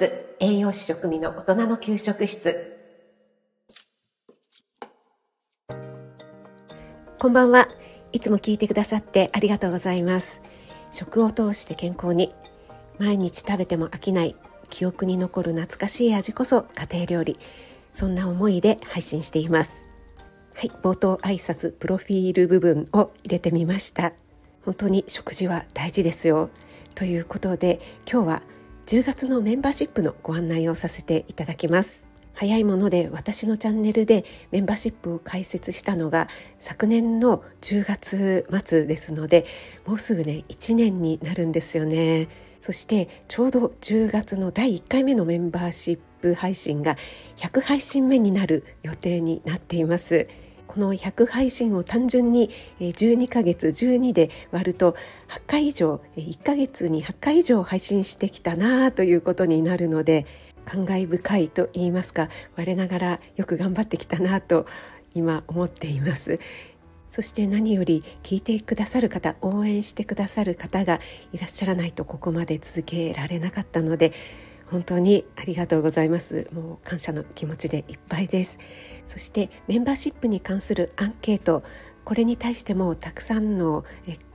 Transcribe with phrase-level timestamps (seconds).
[0.00, 0.10] ス
[0.40, 2.78] 栄養士食味の大人の給食室。
[7.18, 7.68] こんばんは。
[8.10, 10.40] いつも聞いてくださってありがとうございます。
[10.90, 12.32] 食を通して健康に。
[12.98, 14.36] 毎日食べても飽きない。
[14.70, 17.38] 記憶に残る懐かしい味こそ家庭料理。
[17.92, 19.86] そんな思いで配信しています。
[20.54, 20.70] はい。
[20.82, 24.14] 冒頭挨拶プロフィール部分を入れてみました。
[24.64, 26.48] 本当に食事は大事ですよ。
[26.94, 28.42] ということで今日は
[28.90, 32.08] 10月のメンバーシップのご案内をさせていただきます。
[32.34, 36.26] 早いもので私のチャンネルでメンバーシップを開設したのが
[36.58, 39.46] 昨年の10月末ですので
[39.86, 42.26] もうすぐね1年になるんですよね。
[42.58, 46.96] そしてちょうど10月の第1回目のメンバーシップ配信が
[47.36, 50.26] 100配信目になる予定になっています。
[50.70, 54.92] この100配信を単純に12ヶ月12で割ると
[55.26, 60.26] 8回以上1ヶ月に8回以上配信してきたなということになるので
[60.64, 64.64] 感慨深いと言いますか我ながらよく頑張ってきたなと
[65.12, 66.38] 今思っています。
[67.08, 71.00] そして何より聞いてくださる方応援してくださる方が
[71.32, 74.12] いらっしゃらないとここまで続けられなかったので
[74.70, 76.48] 本当にありがとうございます。
[76.52, 78.58] もう感謝の気持ちでいっぱいです。
[79.06, 81.62] そしてメンバーシップに関するアンケート。
[82.04, 83.84] これに対してもたくさんの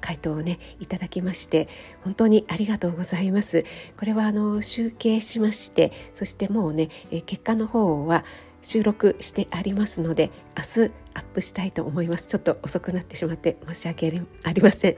[0.00, 1.68] 回答をねいただきまして
[2.04, 3.64] 本当にありがとうございます。
[3.96, 6.88] これはあの集計しましてそしてもうね
[7.26, 8.24] 結果の方は
[8.62, 12.26] 収録してありますので明日アップしたいと思います。
[12.28, 14.96] ちょっと遅くなってしまって申し訳ありません。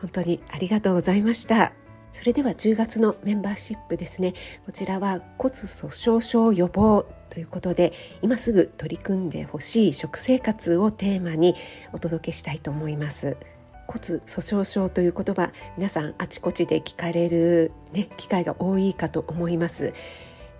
[0.00, 1.83] 本当にありがとうございました。
[2.14, 4.34] それでは10月のメンバーシップですね。
[4.64, 11.56] こちらは骨粗鬆症予防ということで今すぐ取り組んでほしい食生活をテーマに
[11.92, 13.36] お届けしたいと思います。
[13.88, 19.92] 骨粗鬆症という言葉皆さんあちこちで聞かれる、ね、機会が多いかと思います。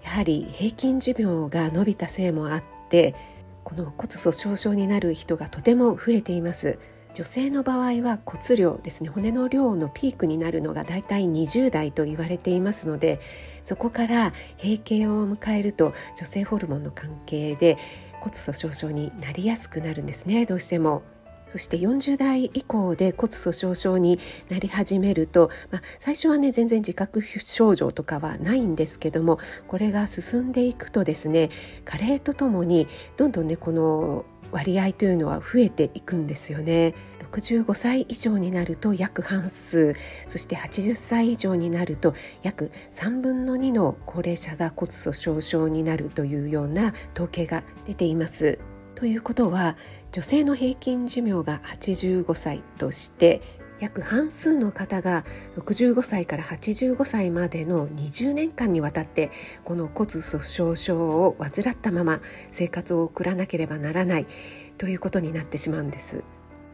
[0.03, 3.15] やはり平均寿命が伸びたせいもあって
[3.63, 6.81] この骨粗鬆症になる人がとても増えています。
[7.15, 13.21] 女性の場合は骨量ですね骨の量のピークになるのがだいたい20代と言われていますので
[13.63, 17.79] そこから閉経を迎えると女性ホルモンの関係で
[18.21, 21.03] 骨粗鬆症になりやすくなるんですねどうしても。
[21.47, 29.39] そして40代以降で骨粗鬆症になり始めると、まあ、最初はね全然自覚症状とかはないんですけども
[29.69, 31.51] これが進んでいくとですね
[31.85, 36.95] 加齢とともにどんどんねこの割合というのは増えていくんですよね。
[37.33, 39.97] 65歳以上になると約半数
[40.29, 48.61] そして80歳以上になると約3分の2の高齢者が骨粗しょう症になるというような統計が出ています。
[48.95, 49.77] ということは
[50.13, 53.43] 女性の平均寿命が85歳として
[53.81, 55.25] 約半数の方が
[55.57, 59.31] 65歳から85歳までの20年間にわたって
[59.65, 62.21] この骨粗鬆症を患ったまま
[62.51, 64.27] 生活を送らなければならない
[64.79, 66.23] ということになってしまうんです。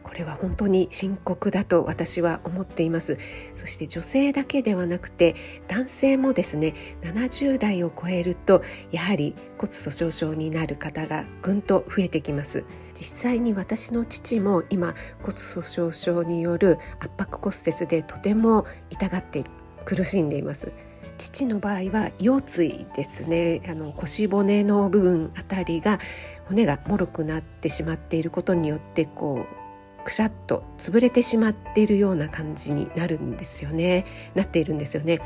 [0.03, 3.17] これは本当に深刻だと私は思っています。
[3.55, 5.35] そして女性だけではなくて
[5.67, 12.63] 男性もですね70代を超えるとやはり骨粗鬆症になる方がぐんと増えてきます。
[12.93, 19.43] 実際に私の父も今骨粗鬆症による圧迫骨折でとても痛がって
[19.85, 20.71] 苦しんでいます。
[21.17, 25.99] 父の場合は腰椎ですねあの腰骨の部分あたりが
[26.47, 29.60] 骨がもろくなってしまっていることによってこう
[30.01, 34.05] くしゃっと潰れてしまっているような感じになるんですよね。
[34.35, 35.21] なっているんですよね。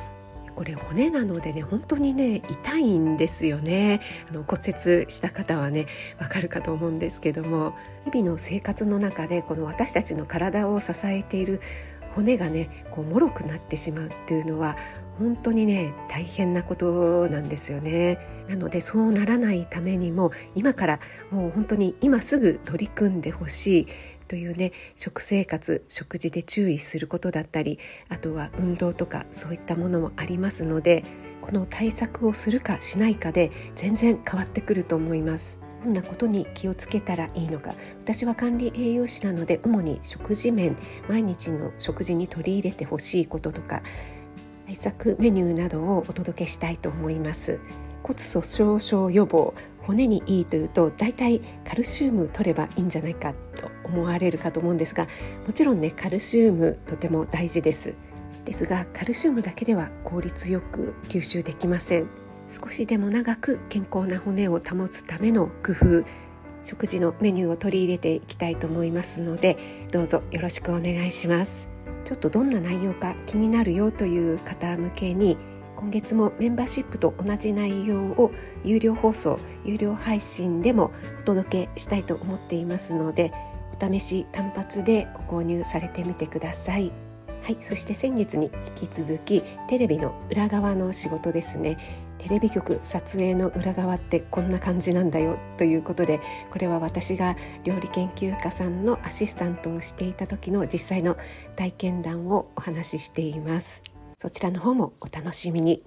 [0.56, 4.02] これ骨なのでね本当にね痛いんですよね。
[4.30, 4.62] あの骨
[5.02, 5.85] 折した方はね
[6.19, 7.74] わかるかと思うんですけども
[8.06, 11.59] 日々の生活の中でこの私たちの体を支えている
[12.16, 14.78] 骨がねこう脆くなってしまうっていうのは
[15.20, 18.17] 本当にね大変なことなんですよね。
[18.47, 21.00] なのでそうならないためにも今から
[21.32, 23.88] もう本当に今すぐ取り組んでほしい。
[24.28, 27.80] というね食生活食事で注意することだったり
[28.10, 31.04] あとは運動とかそういったものもありますので
[31.42, 35.60] この対策をするかしないかで全然変わってくると思います。
[35.84, 40.76] どんなことに気をつけたらいいのか私は管理栄養士なので主に食事面
[41.08, 43.84] 毎日の食事に取り入れてほしいこととか
[44.66, 47.60] 対策メニューなどをお届けしたいと思います
[48.02, 55.08] 骨粗鬆症予防骨にいいというと大体カルシウム取ればいいんじゃないかと思われるかと思うんですが
[55.47, 57.93] もちろんねカルシウムとても大事です。
[58.43, 62.08] ですがカルシウムだけでは効率よく吸収できません。
[62.61, 66.03] 少しでも長く健康な骨を保つための工夫
[66.64, 71.70] 食事のメニューを取り入れていきたいと思いますのでどうぞよろしくお願いします。
[72.05, 75.38] ちょっとどんな内容か気になるよという方向けに
[75.76, 78.31] 今月もメンバーシップと同じ内容を
[78.64, 83.34] 有料放送有料配信でもお届けしたいと思っていますので
[83.73, 86.91] お試し単発でご購入されてみてください。
[87.41, 91.78] はい、そして先月に引き続きテレビの裏側の仕事ですね。
[92.17, 101.17] テレビ局撮影の裏側ってこんな感じなんだよということでこれは私が料理研究家さんのアシスタントをしていた時の実際の
[101.56, 103.84] 体験談をお話ししています。
[104.17, 105.84] そちらの方もお楽しみに。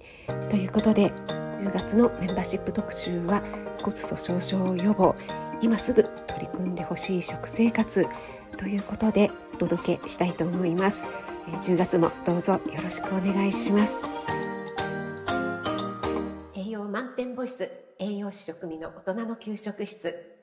[0.49, 3.43] ということで10月のメンバーシップ特集は
[3.81, 5.15] 骨粗しょう症予防。
[5.61, 8.07] 今すぐ取り組んでほしい食生活
[8.57, 11.07] ということでお届けしたいと思います。
[11.63, 14.01] 10月もどうぞよろしくお願いします。
[16.55, 17.69] 栄養満点ボイス
[17.99, 20.38] 栄養士食味の大人の給食室。